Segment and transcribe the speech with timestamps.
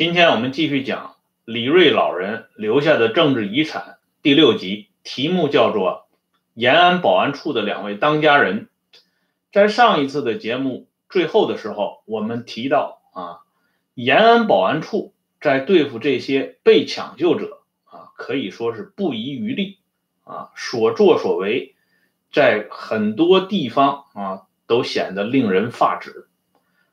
[0.00, 6.08] 今天我们继续讲李瑞老人留下的政治遗产第六集，题目叫做
[6.56, 8.70] “延安保安处的两位当家人”。
[9.52, 13.40] 在上一次的节目最后的时候，我们提到啊，
[13.92, 19.80] 延安保安处在对付这些被抢救者啊，可以说是不遗余力
[20.24, 21.74] 啊，所作所为
[22.32, 26.26] 在很多地方啊都显得令人发指。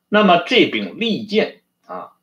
[0.10, 1.62] 那么这柄利剑。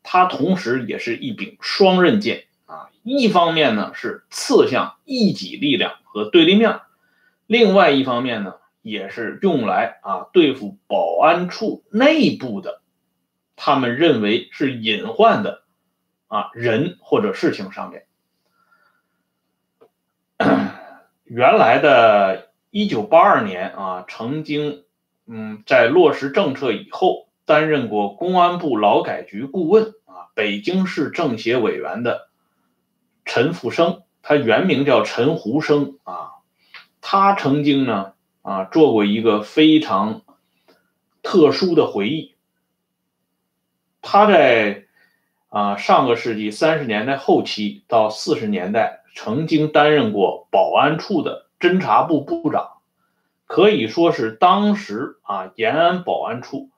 [0.05, 6.79] 啊，它同时也是一柄双刃剑啊，一方面呢是刺向异己力量和对立面，
[7.47, 12.81] 另外一方面呢也是用来啊对付保安处内部的，
[13.55, 15.63] 他们认为是隐患的
[16.27, 18.05] 啊人或者事情上面。
[21.25, 24.83] 原来的1982年啊，曾经
[25.25, 27.25] 嗯在落实政策以后。
[27.47, 32.29] 担任过公安部劳改局顾问啊，北京市政协委员的
[33.25, 36.31] 陈复生，他原名叫陈胡生啊，
[37.01, 40.21] 他曾经呢啊做过一个非常
[41.21, 42.33] 特殊的回忆。
[44.01, 44.85] 他在
[45.49, 52.77] 啊上个世纪三十年代后期到四十年代，曾经担任过保安处的侦查部部长，
[53.47, 56.69] 可以说是当时啊延安保安处。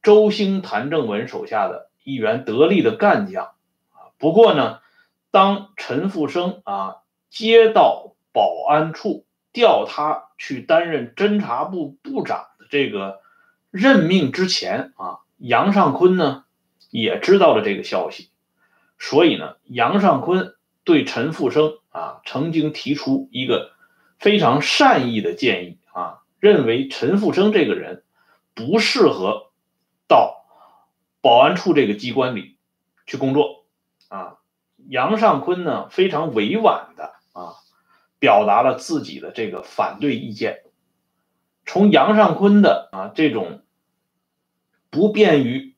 [0.00, 3.44] 周兴、谭正文手下的一员得力的干将
[3.92, 4.80] 啊，不过呢，
[5.30, 6.96] 当陈复生啊
[7.28, 13.20] 接到保安处调他去担任侦察部部长的这个
[13.70, 16.44] 任命之前啊，杨尚昆呢
[16.90, 18.30] 也知道了这个消息，
[18.98, 23.72] 所以呢，杨尚昆对陈复生啊曾经提出一个
[24.18, 28.02] 非常善意的建议啊，认为陈复生这个人
[28.54, 29.44] 不适合。
[30.10, 30.37] 到
[31.20, 32.56] 保安处这个机关里
[33.06, 33.64] 去工作
[34.08, 34.38] 啊，
[34.88, 37.56] 杨尚昆呢非常委婉的啊
[38.18, 40.62] 表达了自己的这个反对意见。
[41.66, 43.62] 从杨尚昆的啊这种
[44.90, 45.76] 不便于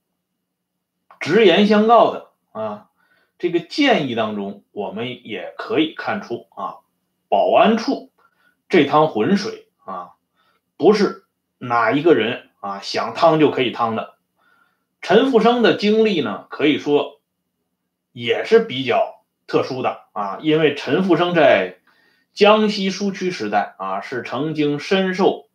[1.18, 2.90] 直言相告的啊
[3.38, 6.76] 这个建议当中，我们也可以看出啊，
[7.28, 8.12] 保安处
[8.68, 10.12] 这趟浑水啊
[10.76, 11.24] 不是
[11.58, 14.14] 哪一个人啊想趟就可以趟的。
[15.00, 17.20] 陈复生的经历呢，可以说
[18.12, 21.78] 也是比较特殊的啊，因为陈复生在
[22.32, 25.48] 江西苏区时代啊，是曾经深受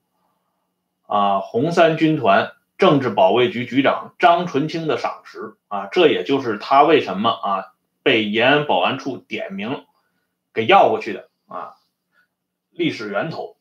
[1.07, 7.73] 啊红三军团政治保卫局局长张纯清的赏识啊，这也就是他为什么啊
[8.03, 9.85] 被延安保安处点名
[10.53, 11.75] 给要过去的啊
[12.72, 13.54] 历史源头。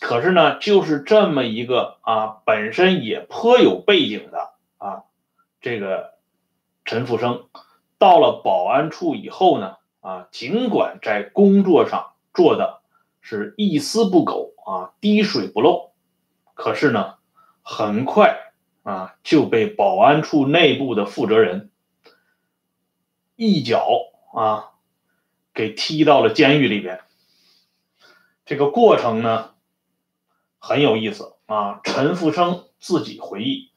[0.00, 5.04] 可是呢，就是这么一个啊，本身也颇有背景的啊，
[5.60, 6.14] 这个
[6.84, 7.48] 陈复生，
[7.96, 12.80] 到了保安处以后呢，啊，尽管在工作上做的
[13.20, 15.92] 是一丝不苟啊，滴水不漏，
[16.54, 17.14] 可是呢，
[17.62, 18.52] 很快
[18.82, 21.70] 啊就被保安处内部的负责人
[23.36, 23.88] 一脚
[24.34, 24.72] 啊
[25.54, 27.00] 给踢到了监狱里边。
[28.44, 29.53] 这个过程呢。
[30.66, 31.80] 很有意思啊！
[31.84, 33.70] 陈复生自己回忆，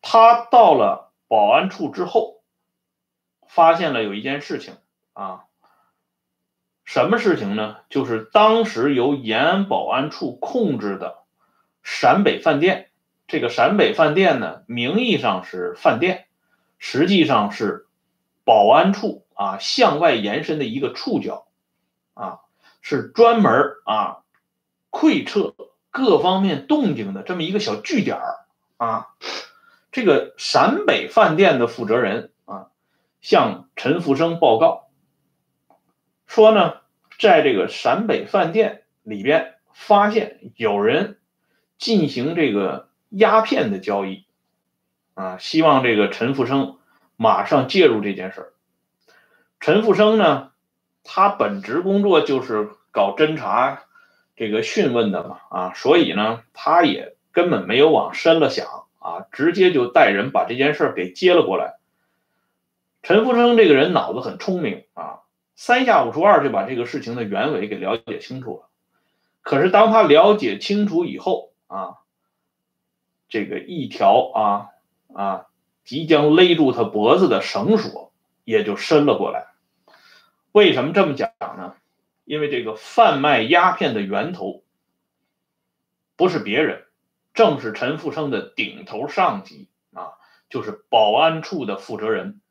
[0.00, 2.42] 他到了保安处之后，
[3.48, 4.76] 发现了有一件事情
[5.14, 5.46] 啊，
[6.84, 7.78] 什么事情呢？
[7.90, 11.24] 就是当时由延安保安处控制的
[11.82, 12.92] 陕北饭店，
[13.26, 16.28] 这个陕北饭店呢，名义上是饭店，
[16.78, 17.88] 实际上是
[18.44, 21.48] 保安处啊向外延伸的一个触角
[22.14, 22.42] 啊，
[22.80, 23.52] 是专门
[23.84, 24.18] 啊。
[24.90, 25.54] 窥测
[25.90, 29.08] 各方面动静的这么一个小据点儿啊，
[29.92, 32.68] 这个陕北饭店的负责人啊，
[33.20, 34.88] 向陈福生报告
[36.26, 36.74] 说呢，
[37.18, 41.18] 在这个陕北饭店里边发现有人
[41.76, 44.24] 进行这个鸦片的交易
[45.14, 46.78] 啊，希望这个陈福生
[47.16, 48.52] 马上介入这件事儿。
[49.60, 50.52] 陈福生呢，
[51.02, 53.82] 他本职工作就是搞侦查。
[54.38, 61.74] 这个讯问的嘛，啊，所以呢，他也根本没有往深了想啊，直接就带人把这件事给接了过来。
[63.02, 65.22] 陈福生这个人脑子很聪明啊，
[65.56, 68.68] 三下五除二就把这个事情的原委给了解清楚了。
[69.42, 71.96] 可是当他了解清楚以后啊，
[73.28, 74.66] 这个一条啊
[75.12, 75.46] 啊
[75.84, 78.12] 即将勒住他脖子的绳索
[78.44, 79.48] 也就伸了过来。
[80.52, 81.74] 为什么这么讲呢？
[82.28, 84.62] 因为这个贩卖鸦片的源头
[86.14, 86.84] 不是别人，
[87.32, 90.12] 正是陈复生的顶头上级啊，
[90.50, 92.42] 就是保安处的负责人。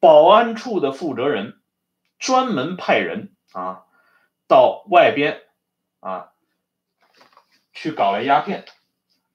[0.00, 1.60] 保安处的负责人
[2.18, 3.84] 专门派人啊
[4.48, 5.42] 到外边
[6.00, 6.32] 啊
[7.74, 8.64] 去搞来鸦片，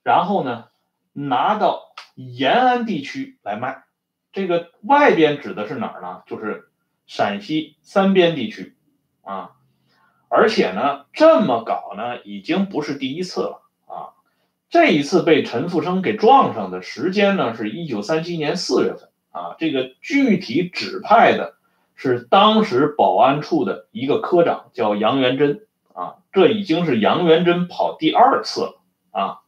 [0.02, 0.68] 然后呢
[1.12, 3.84] 拿到延安地区来卖。
[4.32, 6.24] 这个外边指的是哪儿呢？
[6.26, 6.67] 就是
[7.08, 8.76] 陕西三边地区
[9.22, 9.56] 啊。
[10.28, 14.14] 而且呢，这么搞呢，已经不是第一次了啊。
[14.68, 19.56] 这一次被陈福生给撞上的时间呢，是一九三七年四月份啊。
[19.58, 21.54] 这个具体指派的
[21.94, 26.16] 是当时保安处的一个科长，叫杨元珍啊。
[26.30, 29.40] 这已经是杨元珍跑第二次了啊。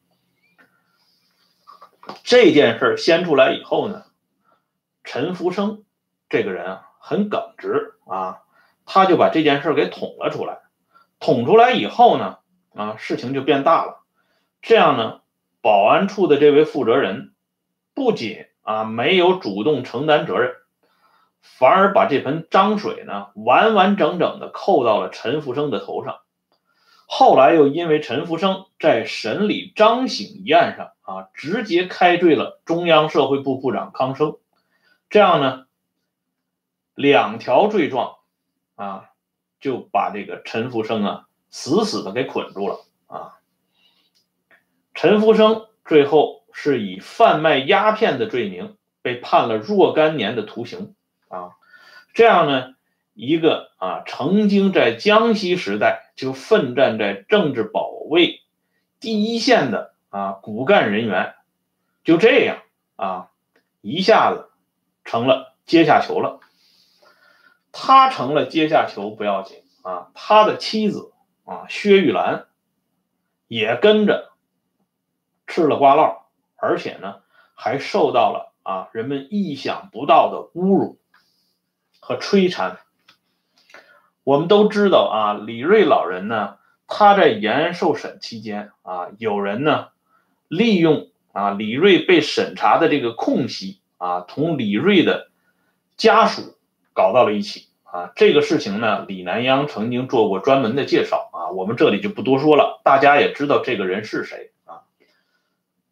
[2.25, 4.05] 这件事掀出来以后呢，
[5.05, 5.85] 陈福生
[6.31, 8.43] 这个人啊，很耿直啊，
[8.87, 10.59] 他就把这件事给捅了出来。
[11.19, 12.39] 捅出来以后呢，
[12.75, 14.05] 啊，事情就变大了。
[14.63, 15.21] 这样呢，
[15.61, 17.33] 保安处的这位负责人
[17.95, 20.55] 不仅啊没有主动承担责任，
[21.43, 26.21] 反而把这盆脏水呢完完整整的扣到了陈福生的头上。
[27.07, 34.37] 后来又因为陈福生在审理张醒一案上啊，直接开罪了中央社会部部长康生。
[35.09, 35.65] 这样呢，
[36.95, 38.17] 两条罪状
[38.77, 39.07] 啊。
[39.61, 43.37] 就把这个陈福生啊死死的给捆住了啊！
[44.95, 50.95] 陈福生最后是以贩卖鸦片的罪名被判了若干年的徒刑
[51.29, 51.57] 啊！
[52.15, 52.75] 这样呢，
[53.13, 58.41] 一个啊曾经在江西时代就奋战在政治保卫
[58.99, 61.35] 第一线的啊骨干人员，
[62.03, 62.63] 就这样
[62.97, 63.29] 啊
[63.83, 64.49] 一下子
[65.05, 66.40] 成了阶下囚了。
[67.73, 71.13] 他成了阶下囚不要紧啊，他的妻子
[71.45, 72.47] 啊薛玉兰
[73.47, 74.33] 也跟着
[75.47, 76.23] 吃了瓜烙，
[76.57, 77.17] 而且呢
[77.55, 80.99] 还受到了啊人们意想不到的侮辱
[82.01, 82.79] 和摧残。
[84.25, 89.89] 我们都知道啊，李瑞老人呢，他在延安受审期间啊，有人呢
[90.49, 95.31] 利用啊李瑞被审查的这个空隙啊，同李瑞的
[95.97, 96.57] 家属。
[96.93, 98.13] 搞到了一起啊！
[98.15, 104.83] 这个事情呢，李南央曾经做过专门的介绍啊，我们这里就不多说了，大家也知道这个人是谁啊。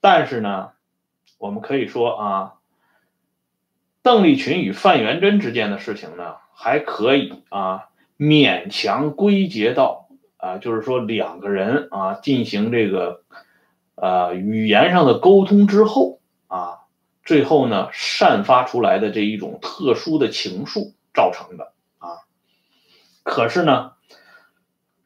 [0.00, 0.70] 但是呢，
[1.38, 2.54] 我们可以说啊，
[4.02, 13.22] 邓丽群与范元贞之间的事情呢，还可以啊勉强归结到啊，就是说两个人啊进行这个
[13.94, 16.17] 呃语言上的沟通之后。
[17.28, 22.24] 最后呢，散发出来的这一种特殊的情愫造成的啊。
[23.22, 23.92] 可是呢，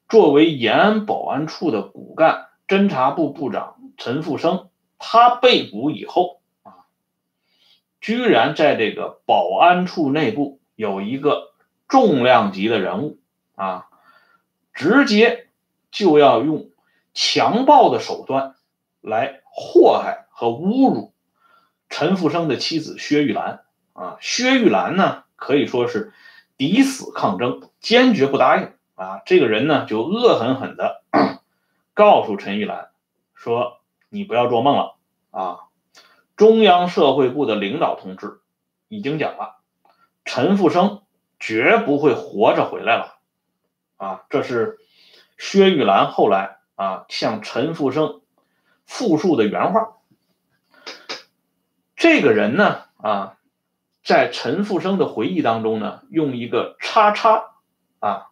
[0.09, 4.69] 作为延安保安处的骨干，侦查部部长陈复生，
[5.01, 6.87] 他被捕以后啊，
[8.01, 11.51] 居然在这个保安处内部有一个
[11.89, 13.19] 重量级的人物
[13.57, 13.89] 啊，
[14.73, 15.49] 直接
[15.91, 16.71] 就要用
[17.15, 18.55] 强暴的手段
[19.01, 21.12] 来祸害和侮辱。
[21.93, 26.15] 陈复生的妻子薛玉兰啊，薛玉兰呢可以说是
[26.57, 29.21] 抵死抗争，坚决不答应啊。
[29.27, 31.03] 这个人呢就恶狠狠的
[31.93, 32.89] 告诉陈玉兰
[33.35, 34.97] 说：“你不要做梦了
[35.31, 35.59] 啊！
[36.35, 38.41] 中央社会部的领导同志
[38.89, 39.59] 已经讲了，
[40.25, 41.03] 陈复生
[41.39, 43.19] 绝不会活着回来了
[43.99, 44.79] 啊。”这是
[45.37, 48.23] 薛玉兰后来啊向陈复生
[48.87, 49.99] 复述的原话。
[52.03, 53.35] 这个人呢，啊，
[54.03, 57.45] 在陈复生的回忆当中呢，用一个叉叉
[58.01, 58.27] 啊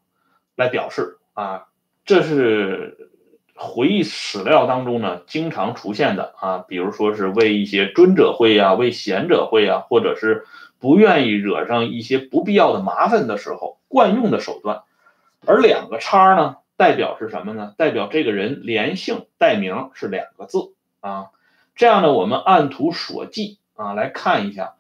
[0.57, 1.69] 来表示啊，
[2.05, 3.13] 这是
[3.55, 10.47] 回忆史料当中呢经常出现的啊，比如说是为一些尊者会呀，为贤者会呀，或者是
[10.81, 14.83] 不愿意惹上一些不必要的麻烦的时候惯用的手段。
[15.47, 17.73] 而两个叉呢，代表是什么呢？
[17.79, 21.27] 代表这个人连姓带名是两个字啊。
[21.77, 23.60] 这样呢，我们按图索骥。
[23.81, 24.75] 啊，来看一下，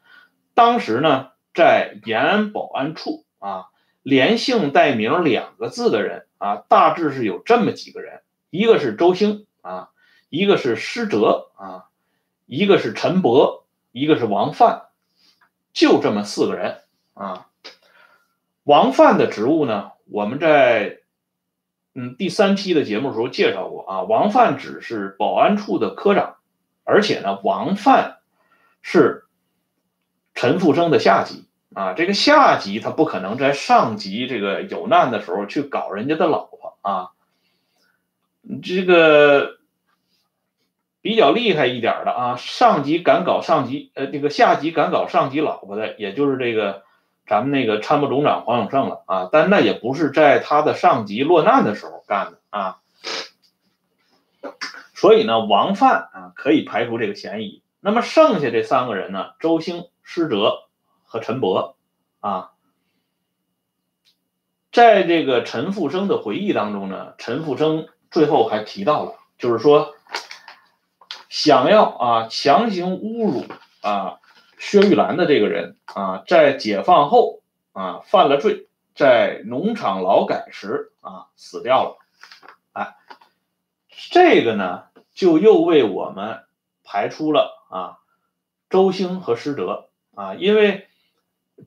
[0.53, 3.69] 当时呢，在延安保安处啊，
[4.03, 9.89] 连姓带名两个字的人啊，大致是有这么几个人，一个是周兴啊，
[10.29, 11.87] 一个是施哲啊，
[12.45, 14.89] 一个是陈伯，一个是王范，
[15.73, 16.81] 就这么四个人
[17.15, 17.47] 啊。
[18.65, 20.99] 王范的职务呢，我们在
[21.95, 26.37] 嗯第三期的节目时候介绍过啊，王范只是保安处的科长，
[26.85, 28.19] 而且呢，王范。
[28.83, 29.25] 是
[30.35, 37.11] 陈复生的下级啊，这个下级他不可能在上级这个有难的时候去搞人家的老婆啊。
[38.63, 39.59] 这个
[41.03, 46.83] 比较厉害一点的啊，上级敢搞上级，呃，这个下级敢搞上级老婆的，也就是这个
[47.27, 49.29] 咱们那个参谋总长黄永胜了啊。
[49.31, 52.79] 但那也不是在他的上级落难的时候干的啊。
[54.95, 57.63] 所以呢，王范啊可以排除这个嫌疑。
[57.81, 60.69] 那么剩下这三个人呢，周兴、施哲
[61.05, 61.77] 和陈伯
[62.21, 62.53] 啊，
[64.71, 69.95] 在这个陈复生的回忆当中呢，陈复生最后还提到了，就是说。
[71.29, 73.45] 想要啊强行侮辱
[73.83, 74.19] 啊
[74.59, 77.41] 薛玉兰的这个人啊，在解放后
[77.73, 81.99] 啊犯了罪，在农场劳改时啊死掉了，
[82.73, 82.97] 哎，
[84.11, 86.43] 这个呢就又为我们
[86.91, 87.99] 排除了啊
[88.69, 90.89] 周兴和施德啊，因为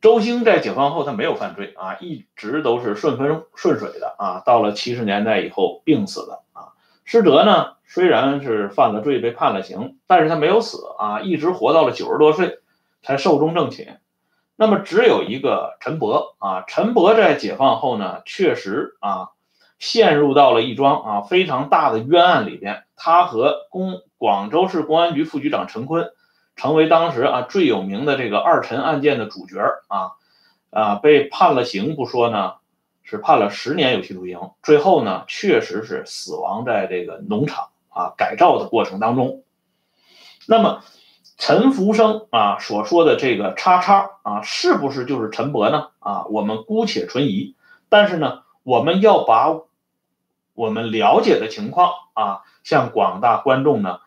[0.01, 6.73] 周兴在解放后他没有犯罪啊，一直都是顺风顺水的啊，到了七十年代以后病死的啊，
[7.05, 7.75] 施德呢。
[7.85, 12.57] 虽然是犯了罪被判了刑，但是他没有死啊，一直活到了九十多岁
[13.03, 13.99] 才寿终正寝。
[14.55, 19.29] 那么只有一个陈伯啊，陈伯在解放后呢，确实啊
[19.77, 22.85] 陷入到了一桩啊非常大的冤案里边。
[22.95, 26.11] 他和公广州市公安局副局长陈坤
[26.55, 30.11] 成为当时啊最有名的这个二陈案件的主角啊
[30.69, 32.53] 啊被判了刑不说呢，
[33.03, 37.71] 是判了十年有期徒刑，最后呢确实是死亡在这个农场。
[37.89, 39.43] 啊，改造的过程当中，
[40.47, 40.83] 那么
[41.37, 45.89] 陈福生啊所说的这个叉叉啊，是不是就是陈伯呢？
[45.99, 47.55] 啊，我们姑且存疑。
[47.89, 49.59] 但是呢，我们要把
[50.55, 53.99] 我们了解的情况啊，向广大观众呢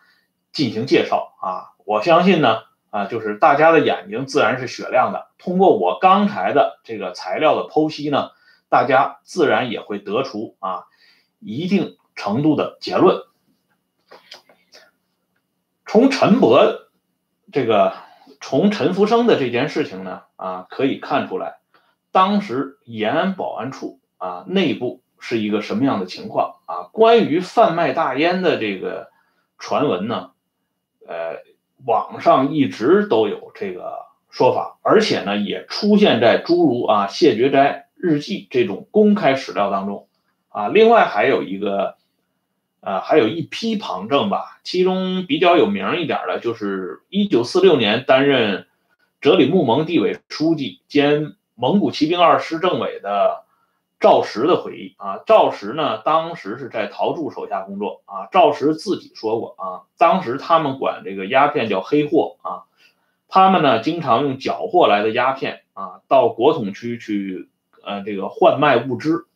[0.57, 1.77] 进行介绍啊。
[1.85, 5.29] 我相信呢，啊，就是大家的眼睛自然是雪亮的。
[5.37, 8.31] 通过我刚才的这个材料的剖析呢，
[8.71, 10.87] 大家自然也会得出啊
[11.41, 13.23] 一定程度的结论。
[15.85, 16.89] 从陈伯
[17.53, 17.93] 这个，
[18.41, 21.59] 从陈福生的这件事情呢，啊，可以看出来，
[22.13, 26.89] 当时延安保安处啊内部是一个什么样的情况啊？
[26.93, 29.11] 关于贩卖大烟的这个
[29.59, 30.33] 传闻呢，
[31.07, 31.43] 呃，
[31.85, 40.09] 网上一直都有这个说法，而且呢，也出现在诸如啊谢觉斋日记这种公开史料当中，
[40.49, 41.97] 啊，另外还有一个。
[42.81, 48.69] 啊，还有一批旁证吧，其中比较有名一点的，就是一九四六年担任
[49.21, 53.43] 哲里木盟地委书记兼蒙古骑兵二师政委的
[53.99, 55.21] 赵石的回忆啊。
[55.27, 58.29] 赵石呢，当时是在陶铸手下工作啊。
[58.31, 62.65] 赵石自己说过啊，当时他们管这个鸦片叫黑货啊，
[63.29, 67.49] 他们呢经常用缴获来的鸦片啊，到国统区去
[67.85, 69.27] 呃这个换卖物资。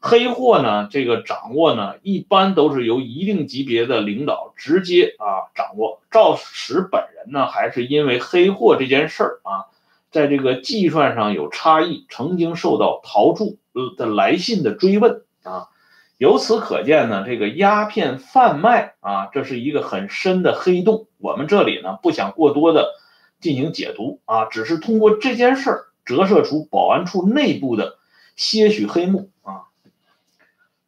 [0.00, 6.00] 黑货呢，这个掌握呢，一般都是由一定级别的领导直接啊掌握。
[6.08, 9.66] 赵石本人呢，还是因为黑货这件事儿啊，
[10.10, 13.58] 在这个计算上有差异，曾经受到陶铸
[13.96, 15.68] 的来信的追问啊。
[16.16, 21.06] 由此可见呢，这个鸦片贩卖啊，这是一个很深的黑洞。
[21.18, 22.94] 我们这里呢，不想过多的
[23.40, 27.98] 进行解读啊，只是通过这件事儿折射出保安处内部的
[28.34, 29.66] 些许黑幕啊。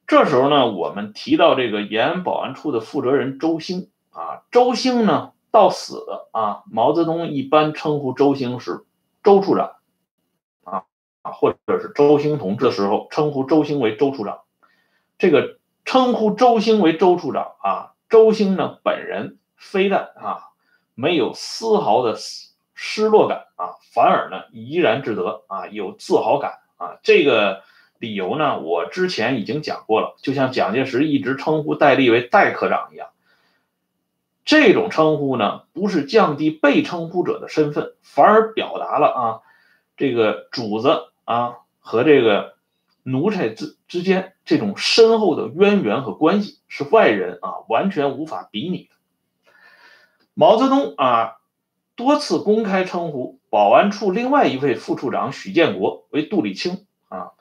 [0.08, 8.84] 这时候呢，我们提到这个延安保安处的负责人周兴啊，周兴呢到死啊，毛泽东一般称呼周兴是
[9.22, 9.76] 周处长
[10.64, 10.84] 啊
[11.22, 14.40] 啊，或者是周兴同志的时候称呼周兴为周处长。
[15.18, 20.50] 这个称呼周兴为周处长啊，周兴呢本人非但啊
[20.94, 22.16] 没有丝毫的
[22.74, 27.62] 失落感啊，反而呢怡然自得啊，有自豪感啊，这个。
[28.00, 28.58] 理由呢？
[28.60, 33.09] 我之前已经讲过了，就像蒋介石一直称呼戴笠为戴科长一样，
[34.50, 39.40] 这种称呼呢，不是降低被称呼者的身份，反而表达了啊，
[39.96, 42.54] 这个主子啊和这个
[43.04, 49.52] 奴才之之间这种深厚的渊源和关系，是外人啊完全无法比拟的。
[50.34, 51.36] 毛泽东啊
[51.94, 57.34] 多次公开称呼保安处另外一位副处长许建国为杜立清啊。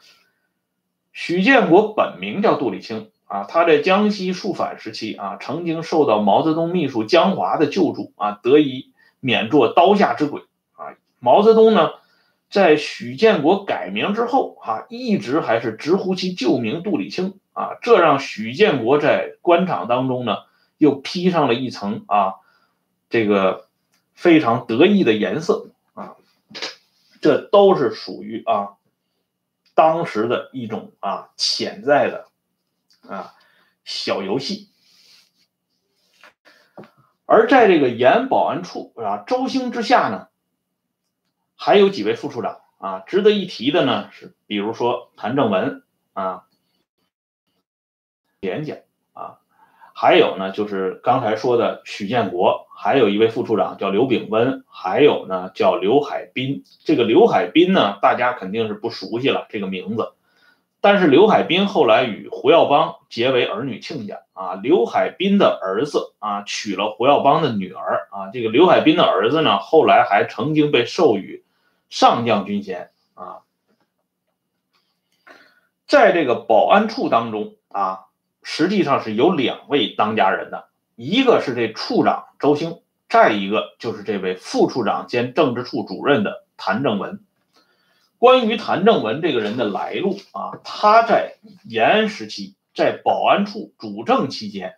[1.11, 10.41] 许建国本名叫杜立清啊，他在江西肃反时期啊，曾经受到毛泽东秘书江华的救助啊，得以免做刀下之鬼
[10.73, 10.97] 啊。
[11.19, 11.91] 毛泽东呢，
[12.49, 20.37] 在许建国改名之后啊，一直还是直呼其旧名杜立清啊，这让许建国在官场当中呢，
[20.79, 22.33] 又披上了一层啊，
[23.11, 23.67] 这个
[24.15, 26.15] 非常得意的颜色啊，
[27.21, 28.69] 这都是属于啊。
[29.75, 32.28] 当时的一种啊潜在的
[33.07, 33.33] 啊
[33.83, 34.69] 小游戏。
[37.25, 40.29] 而在这个原保安处啊周兴之下呢，
[41.55, 46.45] 还有几位副处长啊，值得一提的呢是，比如说谭正文啊，
[48.41, 48.77] 演讲
[49.13, 49.39] 啊，
[49.93, 56.63] 还有呢就是刚才说的许建国，还有一位副处长叫刘炳温，还有呢叫刘海滨。
[56.83, 60.13] 这个刘海滨呢，大家肯定是不熟悉了这个名字。
[60.81, 64.53] 但是刘海滨后来与胡耀邦结为儿女亲家啊。
[64.55, 68.29] 刘海滨的儿子啊娶了胡耀邦的女儿啊。
[68.31, 71.43] 这个刘海滨的儿子呢，后来还曾经被授予
[71.89, 73.39] 上将军衔啊。
[75.85, 78.05] 在这个保安处当中啊，
[78.41, 87.23] 实际上是有两位当家人的，一个是这处长周兴，再一个就是这位副处长兼政治处主任的谭正文。
[88.19, 94.75] 关于谭正文这个人的来路啊，他在延安时期在保安处主政期间，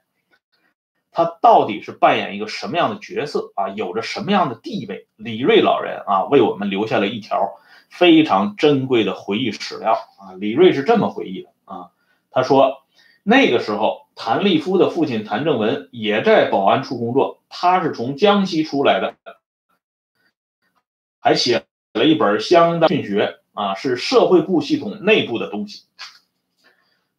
[1.11, 3.69] 他到底是扮演一个什么样的角色啊？
[3.69, 5.07] 有着什么样的地位？
[5.15, 7.55] 李瑞老人啊，为我们留下了一条
[7.89, 10.33] 非常珍贵的回忆史料啊。
[10.39, 11.89] 李瑞是这么回忆的啊，
[12.29, 12.83] 他说
[13.23, 19.15] 那个时候谭立夫的父亲谭正文也在保安处工作，他是从江西出来的，
[21.19, 21.65] 还写。
[21.93, 25.83] 写了一本相当训学啊，是社会部系统内部的东西。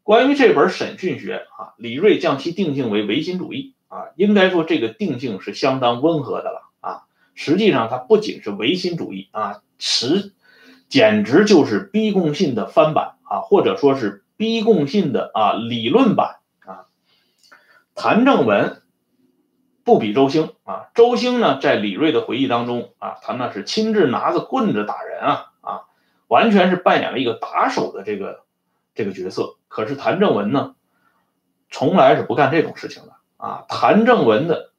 [0.02, 7.02] 关于这本审讯学啊，李瑞将其定性为唯心主义啊，应该说这个定性是相当温和的了啊。
[7.34, 10.32] 实际上，它不仅是唯心主义啊，实
[10.88, 16.86] 简直就是逼供信的翻版啊，或者说是逼供信的啊理论版啊。
[17.94, 18.81] 谭正文。
[19.84, 25.80] 不比周兴啊，周兴呢，在李瑞的回忆当中啊，他那是亲自拿着棍子打人啊啊，
[26.28, 28.44] 完全是扮演了一个打手的这个
[28.94, 29.56] 这个角色。
[29.68, 30.74] 可是谭正文呢，
[31.70, 33.64] 从来是不干这种事情的啊。
[33.68, 34.70] 谭正文的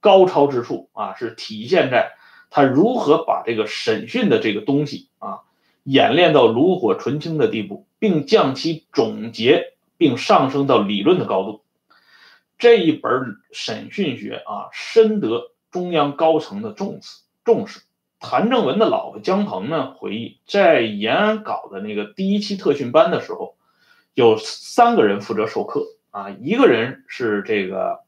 [0.00, 2.12] 高超之处啊，是体现在
[2.50, 5.40] 他如何把这个审讯的这个东西啊，
[5.82, 11.62] 演练到炉火纯青的地步，并将其总结并上升到理论的高度。
[12.60, 17.22] 这一本审讯学啊，深得中央高层的重视。
[17.42, 17.80] 重视。
[18.20, 23.56] 谭正文的老婆姜鹏呢回忆，在延安搞的那个第一期特训班的时候，
[24.12, 28.00] 有三个人负责授课啊，一个人是这个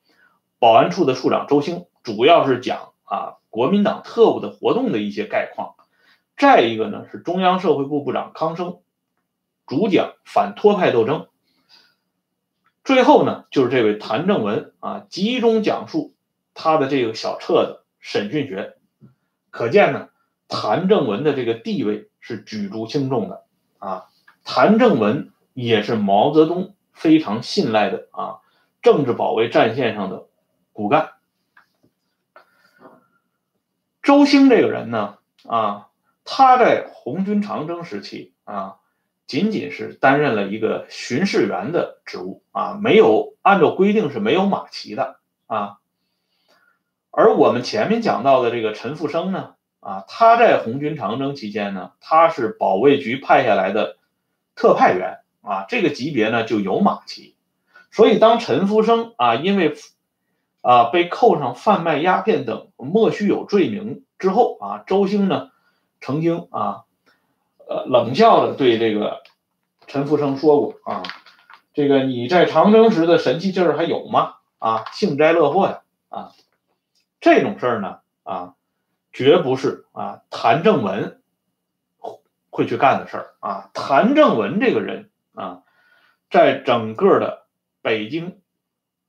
[0.59, 5.77] 保安处的处长周兴，主要是讲啊国民党特务的活动的一些概况；
[6.37, 8.81] 再一个呢是中央社会部部长康生，
[9.67, 11.29] 主讲反托派斗争。
[12.85, 16.15] 最后呢，就是这位谭正文啊，集中讲述
[16.53, 18.75] 他的这个小册子《审讯学》，
[19.51, 20.09] 可见呢，
[20.49, 23.45] 谭正文的这个地位是举足轻重的
[23.79, 24.09] 啊。
[24.45, 28.41] 谭正文也是毛泽东非常信赖的啊，
[28.83, 30.27] 政治保卫战线上的
[30.73, 31.13] 骨干。
[34.03, 35.89] 周兴这个人呢，啊，
[36.25, 38.79] 他在红军长征时期啊。
[39.27, 45.79] 仅仅是担任了一个巡视员的职务啊，没有按照规定是没有马旗的啊。
[47.11, 53.97] 而我们前面讲到的这个陈复生呢，啊，他在红军长征期间呢，他是保卫局派下来的
[54.55, 57.37] 特派员啊，这个级别呢就有马旗。
[57.91, 59.75] 所以当陈复生啊因为
[60.61, 65.51] 啊被扣上贩卖鸦片等莫须有罪名之后啊，周兴呢
[66.01, 66.85] 曾经啊。
[67.87, 69.23] 冷笑的对这个
[69.87, 71.03] 陈福生说过啊，
[71.75, 74.35] 这个你在长征时的神气劲儿还有吗？
[74.59, 75.83] 啊，幸灾乐祸呀！
[76.09, 76.33] 啊，
[77.21, 78.55] 这种事儿呢，啊，
[79.13, 81.21] 绝不是啊谭正文
[82.49, 83.71] 会去干的事儿啊。
[83.75, 85.63] 谭正文这个人啊，
[86.31, 87.47] 在整个的
[87.83, 88.41] 北京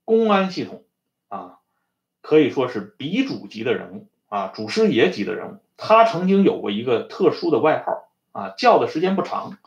[0.05, 0.83] 公安系统
[1.27, 1.59] 啊，
[2.21, 5.57] 可以说是鼻祖级的人物啊，祖师爷级的人物。
[5.77, 8.09] 他曾经有过一个特殊的外号。
[8.33, 9.57] 啊，叫的时间不长，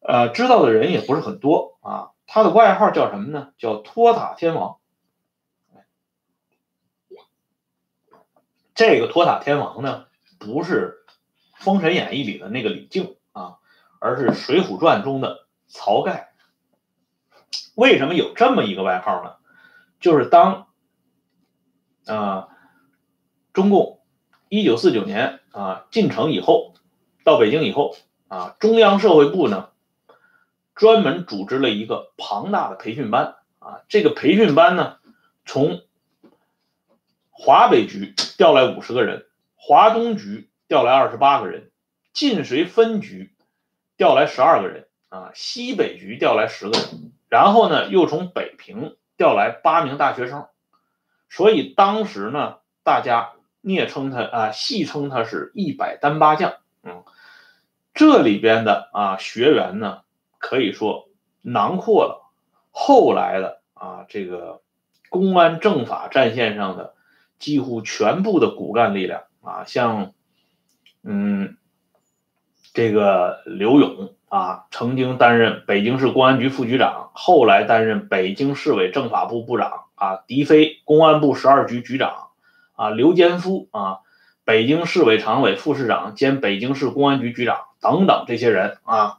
[0.00, 2.10] 呃，知道的人也不是很多啊。
[2.26, 3.52] 他的外号叫什么呢？
[3.58, 4.78] 叫托塔天王。
[8.74, 10.06] 这个托塔天王呢，
[10.38, 11.04] 不是
[11.62, 13.58] 《封神演义》里的那个李靖啊，
[14.00, 16.32] 而是《水浒传》中的晁盖。
[17.74, 19.36] 为什么有这么一个外号呢？
[20.00, 20.68] 就是当
[22.06, 22.48] 啊，
[23.52, 24.00] 中共
[24.48, 26.72] 一九四九年啊进城以后。
[27.26, 27.96] 到北京以后
[28.28, 29.70] 啊，中央社会部呢
[30.76, 33.80] 专门组织了一个庞大的培训班啊。
[33.88, 34.98] 这个培训班呢，
[35.44, 35.82] 从
[37.30, 41.72] 华北局调来五十个人，华东局调来二十八个人，
[42.12, 43.34] 晋绥分局
[43.96, 50.46] 调来十二个人啊，西北局调来十个人，然后呢，又从北平调来八名大学生。
[51.28, 56.54] 所以当时呢，大家昵称他啊，戏称他是一百单八将。
[56.88, 57.02] 嗯，
[57.96, 60.02] 这里边的啊学员呢，
[60.38, 61.08] 可以说
[61.40, 62.30] 囊括了
[62.70, 64.60] 后来的啊这个
[65.08, 66.94] 公安政法战线上的
[67.38, 70.12] 几乎全部的骨干力量啊，像
[71.02, 71.56] 嗯
[72.74, 82.28] 这个刘勇啊，曾经担任北京市公安局副局长，后来担任北京市委政法部部长啊，狄飞公安部十二局局长
[82.74, 84.00] 啊，刘坚夫啊。
[84.46, 89.18] 北京市委常委、副市长兼北京市公安局局长等等这些人啊，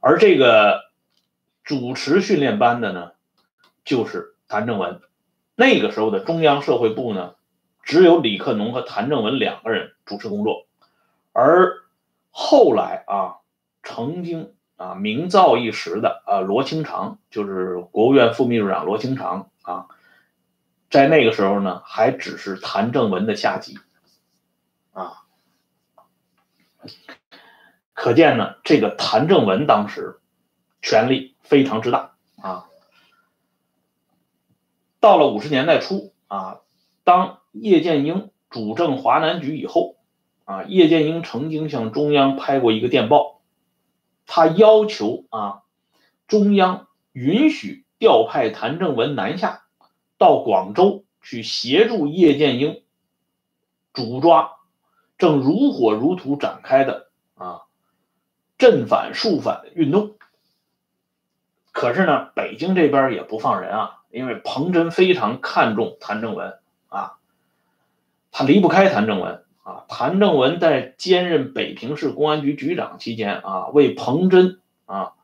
[0.00, 0.82] 而这个
[1.62, 3.12] 主持训练班的呢，
[3.86, 5.00] 就是谭正文。
[5.56, 7.36] 那个时候的中央社会部呢，
[7.82, 10.66] 只有李克农和谭正文两个人主持工作，
[11.32, 11.76] 而
[12.30, 13.36] 后来啊，
[13.82, 19.86] 曾经啊名噪一时的啊罗清长，就是国务院副秘书长罗清长啊，
[20.90, 23.78] 在那个时候呢，还只是谭正文的下级。
[24.94, 25.24] 啊，
[27.92, 30.20] 可见呢，这个谭正文当时
[30.80, 32.68] 权力非常之大啊。
[35.00, 36.60] 到了五十年代初啊，
[37.02, 39.96] 当叶剑英主政华南局以后
[40.44, 43.40] 啊，叶剑英曾经向中央拍过一个电报，
[44.26, 45.62] 他要求啊，
[46.28, 49.64] 中央允许调派谭正文南下
[50.18, 52.82] 到广州去协助叶剑英
[53.92, 54.52] 主抓。
[55.16, 57.62] 正如火如荼展开的啊，
[58.58, 60.16] 镇反肃反运动。
[61.72, 67.14] 可是呢，北京这边也不放人啊，因为彭真非常看重谭正文啊，
[68.30, 69.84] 他离不开谭正文啊。
[69.88, 75.14] 谭正文在兼任北平市公安局局长期间啊，为彭真啊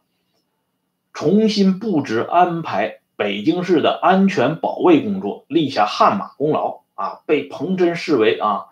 [1.13, 8.67] 重新布置安排北京市的安全保卫工作立下汗马功劳啊，被彭真视为啊。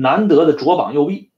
[0.00, 1.32] 难得的左膀右臂，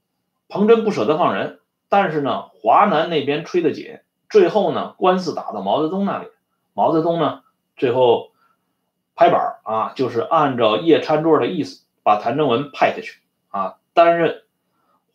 [0.47, 6.27] 彭真不舍得放人，但是呢，华南那边吹得紧，最后呢，官司打到毛泽东那里，
[6.75, 7.41] 毛泽东呢，
[7.75, 8.29] 最后
[9.15, 14.43] 拍板啊，就是按照叶参座的意思，把谭正文派下去啊，担任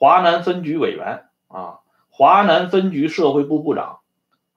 [0.00, 1.78] 华南分局委员啊，
[2.10, 4.00] 华南分局社会部部长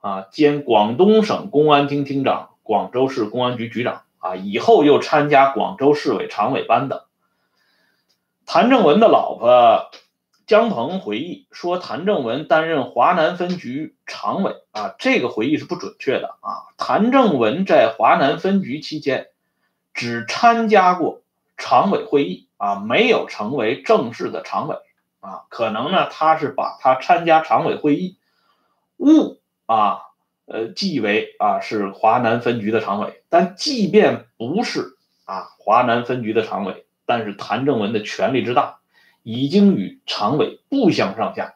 [0.02, 7.02] 啊，兼广东省公安厅厅长、广州市公安局局长啊，以后又参加广州市委常委班等。
[8.52, 9.92] 谭正文的老婆
[10.48, 16.74] 姜鹏回忆说，谭正文担任华南分局常委啊，这个回忆是不准确的啊。
[16.76, 19.28] 谭正文在华南分局期间
[19.94, 21.22] 只参加过
[21.58, 24.78] 常委会议啊，没有成为正式的常委
[25.20, 25.44] 啊。
[25.50, 28.18] 可能呢，他是把他参加常委会议
[28.98, 30.00] 误啊，
[30.48, 33.22] 呃，记为啊是华南分局的常委。
[33.30, 36.88] 但即便不是啊，华南分局的常委。
[37.10, 38.82] 但是谭正文的权力之大，
[39.24, 41.56] 已经与常委不相上下。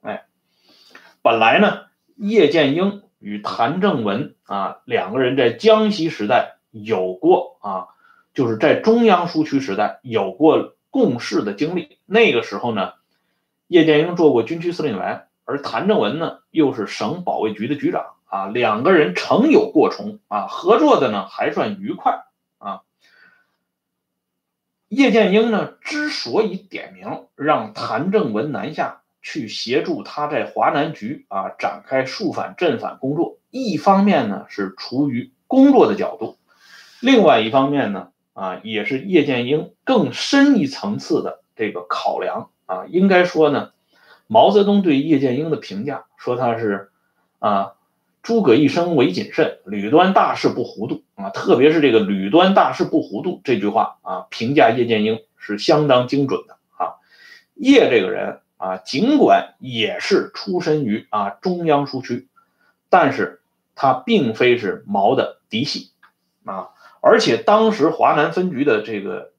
[0.00, 0.24] 哎，
[1.20, 1.80] 本来呢，
[2.14, 7.88] 叶剑英与谭正文啊两个人在江西时代有过啊，
[8.32, 11.98] 就是在中央苏区时代有过共事的经历。
[12.06, 12.94] 那个时候呢，
[13.66, 22.22] 叶剑英做过军区司令员，而谭正文呢又是省保卫局的局长啊，两个人曾有过从啊，合作的呢还算愉快。
[24.88, 36.36] 叶剑英呢，之所以点名让谭正文南下去协助他在华南局啊展开肃反镇反工作，一方面呢是出于工作的角度，
[37.00, 42.86] 另外一方面呢啊也是叶剑英更深一层次的这个考量啊。
[42.86, 43.72] 应该说呢，
[44.26, 46.90] 毛泽东对叶剑英的评价说他是
[47.38, 47.72] 啊。
[48.26, 51.30] 诸葛一生唯谨慎，屡端大事不糊涂啊！
[51.30, 56.98] 特别是这个“屡端大事不糊涂”这句话啊，评价叶剑英是相当精准的啊。
[57.54, 62.26] 叶这个人啊，尽管也是出身于啊中央苏区，
[62.90, 63.42] 但是
[63.76, 65.92] 他并非是毛的嫡系
[66.44, 66.70] 啊。
[67.00, 69.30] 而且当时华南分局的这个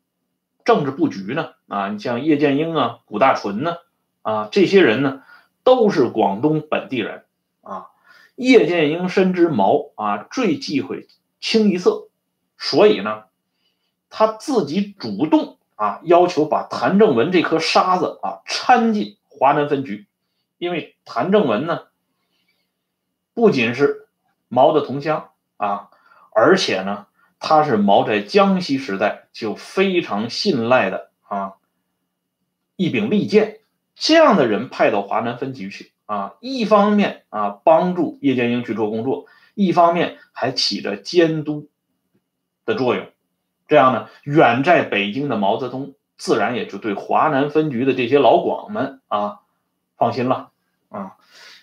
[0.63, 3.75] 政治布局呢啊，你像叶剑英啊、谷大纯呢
[4.21, 5.23] 啊，这些人呢
[5.65, 7.25] 都是广东本地人。
[8.37, 11.07] 叶剑英深知毛啊最忌讳
[11.39, 12.07] 清一色，
[12.55, 13.23] 所以呢，
[14.11, 20.05] 他自己主动啊要求把谭正文这颗沙子啊掺进华南分局，
[20.59, 21.87] 因为谭正文呢
[23.33, 24.07] 不仅是
[24.47, 25.89] 毛的同乡啊，
[26.31, 27.07] 而且呢
[27.39, 31.55] 他是毛在江西时代就非常信赖的啊
[32.75, 33.61] 一柄利剑，
[33.95, 35.91] 这样的人派到华南分局去。
[36.07, 41.69] 啊，一方面啊帮助叶剑英去做工作，一方面还起着监督
[42.65, 43.05] 的作用，
[43.67, 49.39] 这样呢，远在北京的毛泽东自然也就对华南分局的这些老广们啊
[49.97, 50.49] 放心了
[50.89, 51.17] 啊。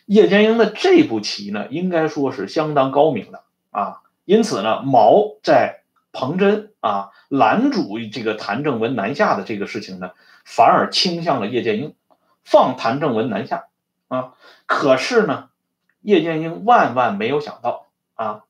[0.07, 4.03] 叶剑英的这步棋呢，应该说是相当高明的啊。
[4.27, 5.81] 因此呢，毛在
[6.13, 10.11] 彭真啊拦阻这个谭正文南下的这个事情呢，
[10.45, 11.95] 反而倾向了叶剑英，
[12.45, 13.65] 放谭正文南下
[14.15, 14.35] 啊。
[14.67, 15.51] 可是呢，
[16.01, 18.45] 叶剑英万万没有想到啊，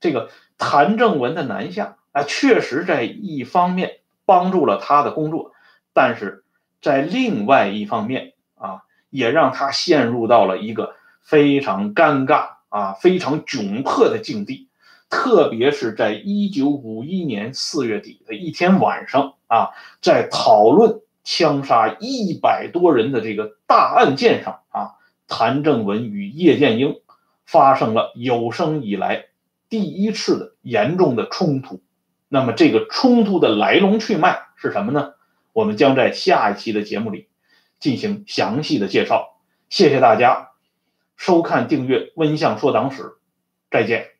[0.00, 5.52] 这个谭正文的南下啊，确实在一方面帮助了他的工作，
[5.92, 6.44] 但是
[6.80, 8.82] 在另外一方面啊。
[9.12, 14.70] 也让他陷入到了一个非常尴尬啊、非常窘迫的境地，
[15.10, 24.92] 特别是在一九五一年四月底的一天晚上啊，在讨论枪杀一百多人的这个大案件上啊，
[25.28, 27.00] 谭正文与叶剑英
[27.44, 29.26] 发生了有生以来
[29.68, 31.82] 第一次的严重的冲突。
[32.28, 35.14] 那么，这个冲突的来龙去脉是什么呢？
[35.52, 37.28] 我们将在下一期的节目里。
[37.82, 40.50] 进行详细的介绍，谢谢大家
[41.16, 43.02] 收看订阅《温相说党史》，
[43.72, 44.11] 再见。